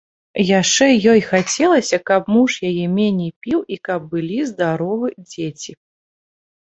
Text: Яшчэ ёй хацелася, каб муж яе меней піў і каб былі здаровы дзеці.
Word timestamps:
Яшчэ 0.59 0.85
ёй 1.11 1.19
хацелася, 1.31 1.99
каб 2.09 2.31
муж 2.35 2.55
яе 2.69 2.85
меней 2.95 3.29
піў 3.43 3.59
і 3.75 3.77
каб 3.89 4.07
былі 4.15 4.39
здаровы 4.53 5.07
дзеці. 5.29 5.77